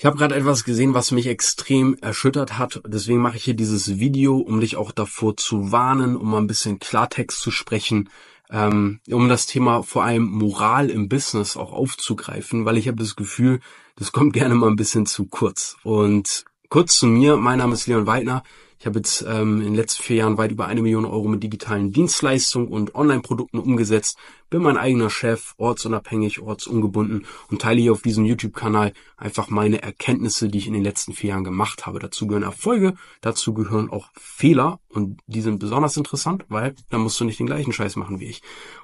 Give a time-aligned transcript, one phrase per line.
[0.00, 2.80] Ich habe gerade etwas gesehen, was mich extrem erschüttert hat.
[2.86, 6.46] Deswegen mache ich hier dieses Video, um dich auch davor zu warnen, um mal ein
[6.46, 8.08] bisschen Klartext zu sprechen,
[8.48, 13.14] ähm, um das Thema vor allem Moral im Business auch aufzugreifen, weil ich habe das
[13.14, 13.60] Gefühl,
[13.96, 15.76] das kommt gerne mal ein bisschen zu kurz.
[15.82, 18.42] Und kurz zu mir, mein Name ist Leon Weidner.
[18.80, 21.42] Ich habe jetzt ähm, in den letzten vier Jahren weit über eine Million Euro mit
[21.42, 24.16] digitalen Dienstleistungen und Online-Produkten umgesetzt,
[24.48, 30.48] bin mein eigener Chef, ortsunabhängig, ortsungebunden und teile hier auf diesem YouTube-Kanal einfach meine Erkenntnisse,
[30.48, 31.98] die ich in den letzten vier Jahren gemacht habe.
[31.98, 37.20] Dazu gehören Erfolge, dazu gehören auch Fehler und die sind besonders interessant, weil da musst
[37.20, 38.40] du nicht den gleichen Scheiß machen wie ich.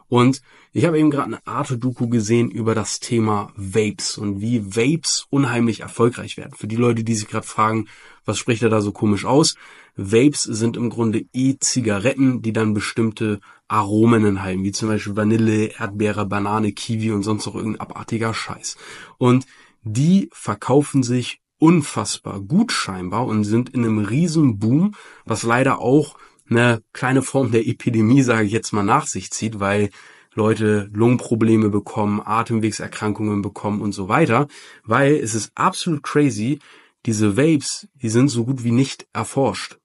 [0.08, 0.42] Und
[0.72, 5.80] ich habe eben gerade eine Arte-Doku gesehen über das Thema Vapes und wie Vapes unheimlich
[5.80, 6.54] erfolgreich werden.
[6.54, 7.88] Für die Leute, die sich gerade fragen,
[8.26, 9.54] was spricht er da so komisch aus?
[9.96, 16.26] Vapes sind im Grunde E-Zigaretten, die dann bestimmte Aromen enthalten, wie zum Beispiel Vanille, Erdbeere,
[16.26, 18.76] Banane, Kiwi und sonst noch irgendein abartiger Scheiß.
[19.16, 19.46] Und
[19.82, 26.16] die verkaufen sich unfassbar gut scheinbar und sind in einem riesen Boom, was leider auch
[26.48, 29.90] eine kleine Form der Epidemie, sage ich jetzt mal, nach sich zieht, weil
[30.34, 34.48] Leute Lungenprobleme bekommen, Atemwegserkrankungen bekommen und so weiter,
[34.84, 36.58] weil es ist absolut crazy,
[37.06, 39.78] diese Vapes, die sind so gut wie nicht erforscht.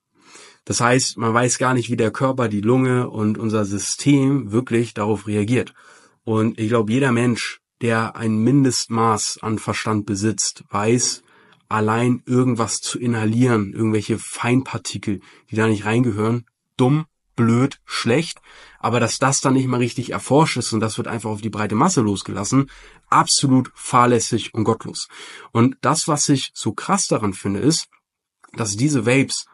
[0.66, 4.94] Das heißt, man weiß gar nicht, wie der Körper, die Lunge und unser System wirklich
[4.94, 5.74] darauf reagiert.
[6.24, 11.24] Und ich glaube, jeder Mensch, der ein Mindestmaß an Verstand besitzt, weiß,
[11.68, 16.46] allein irgendwas zu inhalieren, irgendwelche Feinpartikel, die da nicht reingehören,
[16.78, 17.06] dumm,
[17.42, 18.40] blöd, schlecht,
[18.80, 21.50] aber dass das dann nicht mal richtig erforscht ist und das wird einfach auf die
[21.50, 22.70] breite Masse losgelassen,
[23.10, 25.08] absolut fahrlässig und gottlos.
[25.52, 27.88] Und das, was ich so krass daran finde, ist,
[28.54, 29.46] dass diese Vapes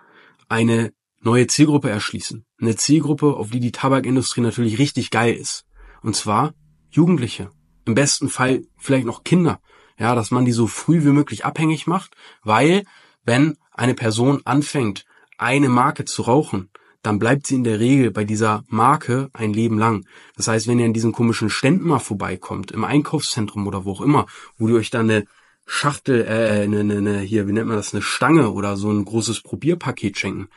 [0.50, 2.46] eine neue Zielgruppe erschließen.
[2.60, 5.66] Eine Zielgruppe, auf die die Tabakindustrie natürlich richtig geil ist.
[6.02, 6.54] Und zwar
[6.90, 7.50] Jugendliche.
[7.86, 9.62] Im besten Fall vielleicht noch Kinder.
[9.98, 12.84] Ja, dass man die so früh wie möglich abhängig macht, weil
[13.24, 15.06] wenn eine Person anfängt,
[15.38, 16.70] eine Marke zu rauchen,
[17.08, 20.06] dann bleibt sie in der Regel bei dieser Marke ein Leben lang.
[20.36, 24.02] Das heißt, wenn ihr an diesen komischen Ständen mal vorbeikommt, im Einkaufszentrum oder wo auch
[24.02, 24.26] immer,
[24.58, 25.26] wo ihr euch dann eine
[25.66, 29.06] Schachtel, äh, eine, eine, eine, hier, wie nennt man das, eine Stange oder so ein
[29.06, 30.50] großes Probierpaket schenken,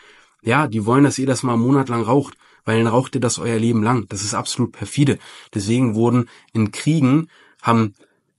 [0.43, 3.21] ja, die wollen, dass ihr das mal einen Monat lang raucht, weil dann raucht ihr
[3.21, 4.09] das euer Leben lang.
[4.09, 5.21] Das ist absolut perfide.
[5.55, 7.29] Deswegen wurden in Kriegen
[7.63, 7.95] haben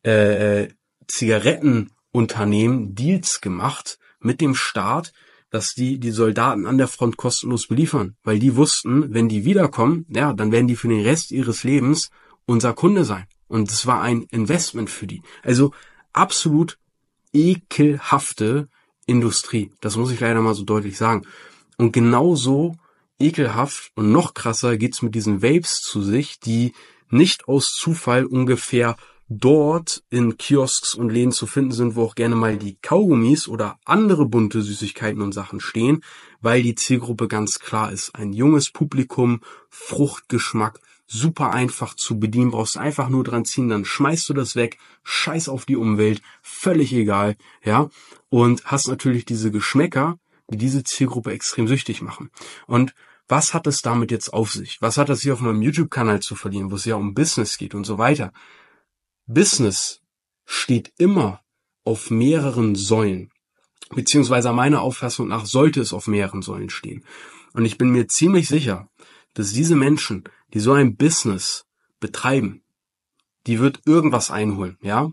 [0.06, 0.70] äh, äh,
[1.08, 5.14] Zigarettenunternehmen Deals gemacht mit dem Staat,
[5.52, 10.06] dass die die Soldaten an der Front kostenlos beliefern, weil die wussten, wenn die wiederkommen,
[10.10, 12.10] ja, dann werden die für den Rest ihres Lebens
[12.46, 13.26] unser Kunde sein.
[13.48, 15.22] Und es war ein Investment für die.
[15.44, 15.74] Also
[16.14, 16.80] absolut
[17.34, 18.70] ekelhafte
[19.06, 19.72] Industrie.
[19.82, 21.28] Das muss ich leider mal so deutlich sagen.
[21.78, 22.76] Und genauso
[23.20, 26.74] ekelhaft und noch krasser geht's mit diesen Vapes zu sich, die
[27.10, 28.96] nicht aus Zufall ungefähr
[29.34, 33.80] dort in Kiosks und Läden zu finden sind, wo auch gerne mal die Kaugummis oder
[33.86, 36.04] andere bunte Süßigkeiten und Sachen stehen,
[36.42, 38.14] weil die Zielgruppe ganz klar ist.
[38.14, 44.28] Ein junges Publikum, Fruchtgeschmack, super einfach zu bedienen, brauchst einfach nur dran ziehen, dann schmeißt
[44.28, 47.90] du das weg, scheiß auf die Umwelt, völlig egal, ja,
[48.30, 50.20] und hast natürlich diese Geschmäcker,
[50.50, 52.32] die diese Zielgruppe extrem süchtig machen.
[52.68, 52.94] Und
[53.30, 54.82] was hat es damit jetzt auf sich?
[54.82, 57.74] Was hat das hier auf meinem YouTube-Kanal zu verlieren, wo es ja um Business geht
[57.76, 58.34] und so weiter?
[59.34, 60.02] Business
[60.46, 61.42] steht immer
[61.86, 63.32] auf mehreren Säulen.
[63.90, 67.06] Beziehungsweise meiner Auffassung nach sollte es auf mehreren Säulen stehen.
[67.54, 68.90] Und ich bin mir ziemlich sicher,
[69.34, 71.66] dass diese Menschen, die so ein Business
[72.00, 72.64] betreiben,
[73.48, 75.12] die wird irgendwas einholen, ja?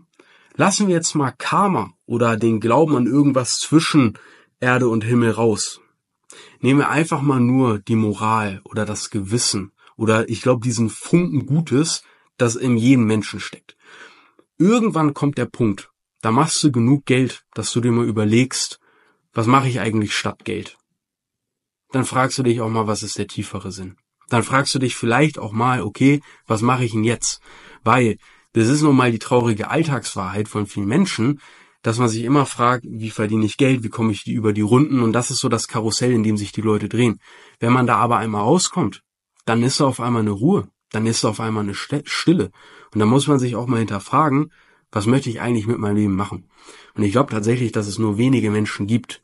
[0.55, 4.17] Lassen wir jetzt mal Karma oder den Glauben an irgendwas zwischen
[4.59, 5.79] Erde und Himmel raus.
[6.59, 11.45] Nehmen wir einfach mal nur die Moral oder das Gewissen oder ich glaube diesen Funken
[11.45, 12.03] Gutes,
[12.37, 13.77] das in jedem Menschen steckt.
[14.61, 15.89] Irgendwann kommt der Punkt,
[16.21, 18.81] da machst du genug Geld, dass du dir mal überlegst,
[19.31, 20.77] was mache ich eigentlich statt Geld?
[21.93, 23.95] Dann fragst du dich auch mal, was ist der tiefere Sinn?
[24.27, 27.41] Dann fragst du dich vielleicht auch mal, okay, was mache ich denn jetzt?
[27.85, 28.17] Weil
[28.51, 31.39] das ist nun mal die traurige Alltagswahrheit von vielen Menschen,
[31.81, 35.01] dass man sich immer fragt, wie verdiene ich Geld, wie komme ich über die Runden
[35.01, 37.21] und das ist so das Karussell, in dem sich die Leute drehen.
[37.61, 39.03] Wenn man da aber einmal rauskommt,
[39.45, 42.51] dann ist da auf einmal eine Ruhe, dann ist da auf einmal eine Stille
[42.93, 44.51] und dann muss man sich auch mal hinterfragen,
[44.91, 46.49] was möchte ich eigentlich mit meinem Leben machen?
[46.95, 49.21] Und ich glaube tatsächlich, dass es nur wenige Menschen gibt,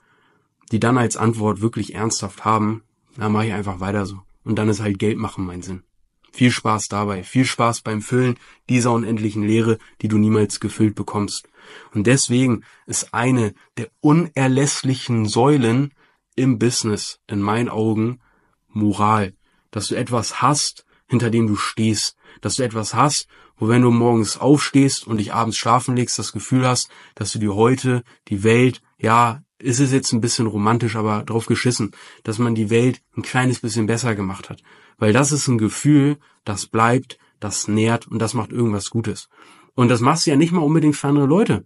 [0.71, 2.83] die dann als Antwort wirklich ernsthaft haben,
[3.17, 4.21] na mache ich einfach weiter so.
[4.43, 5.83] Und dann ist halt Geld machen mein Sinn.
[6.31, 8.37] Viel Spaß dabei, viel Spaß beim Füllen
[8.69, 11.47] dieser unendlichen Leere, die du niemals gefüllt bekommst.
[11.93, 15.93] Und deswegen ist eine der unerlässlichen Säulen
[16.35, 18.19] im Business in meinen Augen
[18.67, 19.33] Moral,
[19.71, 23.91] dass du etwas hast, hinter dem du stehst, dass du etwas hast, wo wenn du
[23.91, 28.43] morgens aufstehst und dich abends schlafen legst, das Gefühl hast, dass du dir heute die
[28.43, 31.91] Welt, ja, ist es jetzt ein bisschen romantisch, aber drauf geschissen,
[32.23, 34.61] dass man die Welt ein kleines bisschen besser gemacht hat.
[34.97, 39.29] Weil das ist ein Gefühl, das bleibt, das nährt und das macht irgendwas Gutes.
[39.73, 41.65] Und das machst du ja nicht mal unbedingt für andere Leute.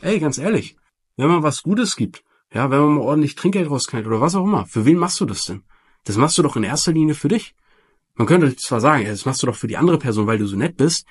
[0.00, 0.76] Ey, ganz ehrlich,
[1.16, 2.22] wenn man was Gutes gibt,
[2.52, 5.26] ja, wenn man mal ordentlich Trinkgeld rausknallt oder was auch immer, für wen machst du
[5.26, 5.64] das denn?
[6.04, 7.54] Das machst du doch in erster Linie für dich.
[8.18, 10.56] Man könnte zwar sagen, das machst du doch für die andere Person, weil du so
[10.56, 11.06] nett bist.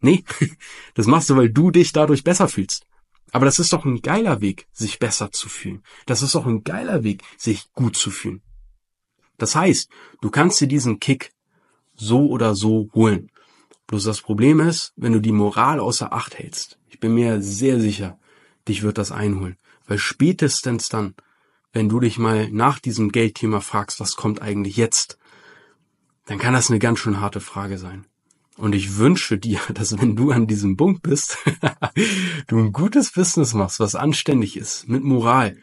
[0.00, 0.24] Nee,
[0.94, 2.86] das machst du, weil du dich dadurch besser fühlst.
[3.32, 5.82] Aber das ist doch ein geiler Weg, sich besser zu fühlen.
[6.04, 8.42] Das ist doch ein geiler Weg, sich gut zu fühlen.
[9.38, 9.88] Das heißt,
[10.20, 11.32] du kannst dir diesen Kick
[11.94, 13.30] so oder so holen.
[13.86, 16.78] Bloß das Problem ist, wenn du die Moral außer Acht hältst.
[16.88, 18.18] Ich bin mir sehr sicher,
[18.68, 19.56] dich wird das einholen.
[19.86, 21.14] Weil spätestens dann,
[21.72, 25.19] wenn du dich mal nach diesem Geldthema fragst, was kommt eigentlich jetzt,
[26.30, 28.06] dann kann das eine ganz schön harte Frage sein.
[28.56, 31.38] Und ich wünsche dir, dass wenn du an diesem Punkt bist,
[32.46, 35.56] du ein gutes Business machst, was anständig ist, mit Moral.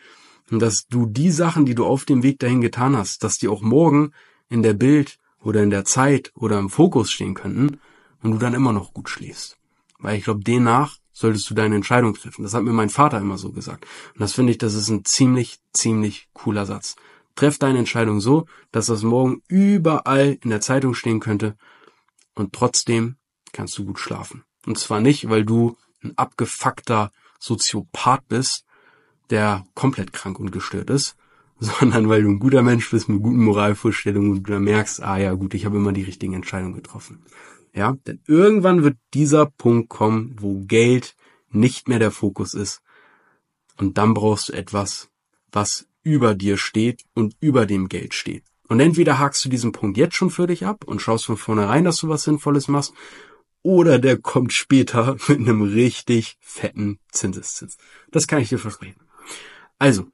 [0.52, 3.48] Und dass du die Sachen, die du auf dem Weg dahin getan hast, dass die
[3.48, 4.12] auch morgen
[4.50, 7.80] in der Bild oder in der Zeit oder im Fokus stehen könnten
[8.22, 9.58] und du dann immer noch gut schläfst.
[10.00, 12.44] Weil ich glaube, demnach solltest du deine Entscheidung treffen.
[12.44, 13.88] Das hat mir mein Vater immer so gesagt.
[14.16, 16.98] Und das finde ich, das ist ein ziemlich, ziemlich cooler Satz.
[17.38, 21.56] Treff deine Entscheidung so, dass das morgen überall in der Zeitung stehen könnte
[22.36, 23.16] und trotzdem
[23.54, 24.44] kannst du gut schlafen.
[24.66, 28.66] Und zwar nicht, weil du ein abgefuckter Soziopath bist,
[29.30, 31.16] der komplett krank und gestört ist,
[31.60, 35.34] sondern weil du ein guter Mensch bist mit guten Moralvorstellungen und du merkst, ah ja
[35.34, 37.24] gut, ich habe immer die richtigen Entscheidungen getroffen.
[37.74, 41.16] Ja, denn irgendwann wird dieser Punkt kommen, wo Geld
[41.50, 42.82] nicht mehr der Fokus ist.
[43.78, 45.10] Und dann brauchst du etwas,
[45.52, 48.44] was über dir steht und über dem Geld steht.
[48.70, 51.84] Und entweder hakst du diesen Punkt jetzt schon für dich ab und schaust von vornherein,
[51.84, 52.94] dass du was Sinnvolles machst,
[53.62, 57.78] oder der kommt später mit einem richtig fetten Zinseszins.
[58.12, 59.02] Das kann ich dir versprechen.
[59.80, 60.08] Also,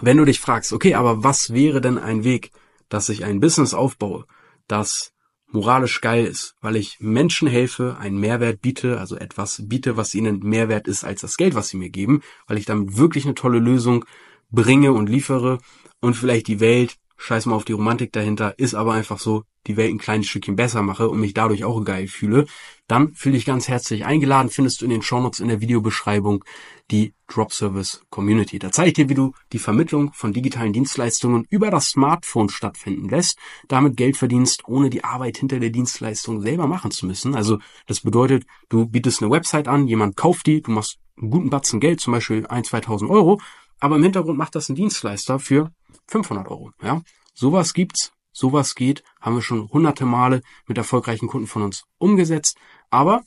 [0.00, 2.50] wenn du dich fragst, okay, aber was wäre denn ein Weg,
[2.90, 4.26] dass ich ein Business aufbaue,
[4.68, 5.12] das
[5.46, 10.40] moralisch geil ist, weil ich Menschen helfe, einen Mehrwert biete, also etwas biete, was ihnen
[10.40, 13.58] Mehrwert ist als das Geld, was sie mir geben, weil ich damit wirklich eine tolle
[13.58, 14.04] Lösung
[14.52, 15.58] bringe und liefere
[16.00, 19.76] und vielleicht die Welt scheiß mal auf die Romantik dahinter, ist aber einfach so, die
[19.76, 22.46] Welt ein kleines Stückchen besser mache und mich dadurch auch geil fühle,
[22.88, 26.44] dann fühle ich ganz herzlich eingeladen, findest du in den Shownotes in der Videobeschreibung
[26.90, 28.58] die Drop Service Community.
[28.58, 33.08] Da zeige ich dir, wie du die Vermittlung von digitalen Dienstleistungen über das Smartphone stattfinden
[33.08, 33.38] lässt,
[33.68, 37.36] damit Geld verdienst, ohne die Arbeit hinter der Dienstleistung selber machen zu müssen.
[37.36, 41.50] Also das bedeutet, du bietest eine Website an, jemand kauft die, du machst einen guten
[41.50, 43.40] Batzen Geld, zum Beispiel 1.000, 2.000 Euro,
[43.82, 45.72] aber im Hintergrund macht das ein Dienstleister für
[46.06, 46.70] 500 Euro.
[46.80, 47.02] Ja,
[47.34, 52.56] sowas gibt's, sowas geht, haben wir schon hunderte Male mit erfolgreichen Kunden von uns umgesetzt.
[52.90, 53.24] Aber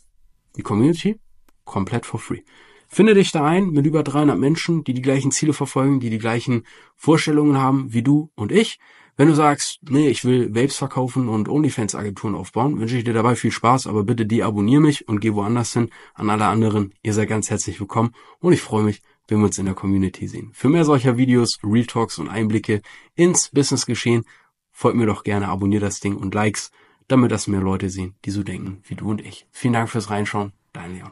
[0.56, 1.20] die Community
[1.66, 2.44] komplett for free.
[2.88, 6.20] Finde dich da ein mit über 300 Menschen, die die gleichen Ziele verfolgen, die die
[6.20, 6.66] gleichen
[6.96, 8.80] Vorstellungen haben wie du und ich.
[9.18, 13.36] Wenn du sagst, nee, ich will Vapes verkaufen und OnlyFans-Agenturen aufbauen, wünsche ich dir dabei
[13.36, 15.90] viel Spaß, aber bitte deabonnier mich und geh woanders hin.
[16.14, 19.58] An alle anderen, ihr seid ganz herzlich willkommen und ich freue mich, wenn wir uns
[19.58, 20.52] in der Community sehen.
[20.54, 22.82] Für mehr solcher Videos, Real Talks und Einblicke
[23.16, 24.24] ins Businessgeschehen,
[24.72, 26.72] folgt mir doch gerne, abonniert das Ding und Likes,
[27.08, 29.48] damit das mehr Leute sehen, die so denken wie du und ich.
[29.52, 31.12] Vielen Dank fürs Reinschauen, dein Leon.